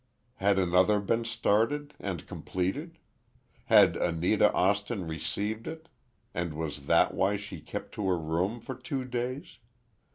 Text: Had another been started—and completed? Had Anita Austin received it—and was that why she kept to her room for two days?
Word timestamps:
Had 0.37 0.57
another 0.57 0.99
been 0.99 1.25
started—and 1.25 2.25
completed? 2.25 2.97
Had 3.65 3.95
Anita 3.95 4.51
Austin 4.51 5.07
received 5.07 5.67
it—and 5.67 6.55
was 6.55 6.87
that 6.87 7.13
why 7.13 7.35
she 7.37 7.61
kept 7.61 7.91
to 7.93 8.07
her 8.07 8.17
room 8.17 8.59
for 8.61 8.73
two 8.73 9.05
days? 9.05 9.59